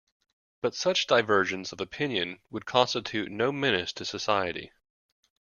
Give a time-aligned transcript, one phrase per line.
[0.63, 4.71] But such divergence of opinion would constitute no menace to society.